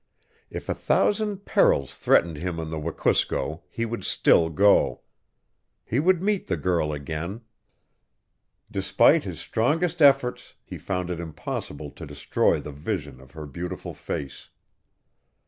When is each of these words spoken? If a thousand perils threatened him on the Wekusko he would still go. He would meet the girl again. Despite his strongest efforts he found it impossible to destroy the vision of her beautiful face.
If 0.49 0.67
a 0.67 0.73
thousand 0.73 1.45
perils 1.45 1.93
threatened 1.95 2.37
him 2.37 2.59
on 2.59 2.71
the 2.71 2.79
Wekusko 2.79 3.61
he 3.69 3.85
would 3.85 4.03
still 4.03 4.49
go. 4.49 5.01
He 5.85 5.99
would 5.99 6.23
meet 6.23 6.47
the 6.47 6.57
girl 6.57 6.91
again. 6.91 7.41
Despite 8.71 9.25
his 9.25 9.39
strongest 9.39 10.01
efforts 10.01 10.55
he 10.63 10.79
found 10.79 11.11
it 11.11 11.19
impossible 11.19 11.91
to 11.91 12.07
destroy 12.07 12.59
the 12.59 12.71
vision 12.71 13.21
of 13.21 13.33
her 13.33 13.45
beautiful 13.45 13.93
face. 13.93 14.49